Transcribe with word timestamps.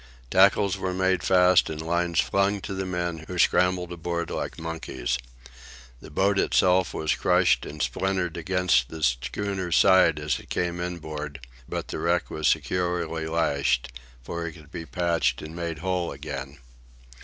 Tackles 0.31 0.79
were 0.79 0.95
made 0.95 1.21
fast 1.21 1.69
and 1.69 1.79
lines 1.79 2.19
flung 2.19 2.59
to 2.61 2.73
the 2.73 2.87
men, 2.87 3.25
who 3.27 3.37
scrambled 3.37 3.91
aboard 3.91 4.31
like 4.31 4.57
monkeys. 4.57 5.19
The 6.01 6.09
boat 6.09 6.39
itself 6.39 6.91
was 6.91 7.13
crushed 7.13 7.67
and 7.67 7.83
splintered 7.83 8.35
against 8.35 8.89
the 8.89 9.03
schooner's 9.03 9.75
side 9.77 10.17
as 10.19 10.39
it 10.39 10.49
came 10.49 10.79
inboard; 10.79 11.45
but 11.69 11.89
the 11.89 11.99
wreck 11.99 12.31
was 12.31 12.47
securely 12.47 13.27
lashed, 13.27 13.89
for 14.23 14.47
it 14.47 14.53
could 14.53 14.71
be 14.71 14.87
patched 14.87 15.39
and 15.43 15.55
made 15.55 15.77
whole 15.85 16.11
again. 16.11 16.57